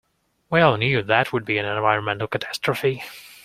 [0.49, 3.03] We all knew that would be an environmental catastrophe.